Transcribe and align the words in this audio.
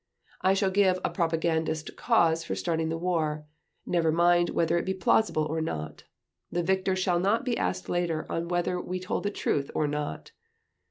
I 0.41 0.55
shall 0.55 0.71
give 0.71 0.97
a 1.05 1.11
propagandist 1.11 1.95
cause 1.95 2.43
for 2.43 2.55
starting 2.55 2.89
the 2.89 2.97
war—never 2.97 4.11
mind 4.11 4.49
whether 4.49 4.75
it 4.79 4.83
be 4.85 4.95
plausible 4.95 5.45
or 5.45 5.61
not. 5.61 6.05
The 6.51 6.63
victor 6.63 6.95
shall 6.95 7.19
not 7.19 7.45
be 7.45 7.55
asked 7.55 7.87
later 7.87 8.25
on 8.27 8.47
whether 8.47 8.81
we 8.81 8.99
told 8.99 9.21
the 9.21 9.29
truth 9.29 9.69
or 9.75 9.85
not. 9.85 10.31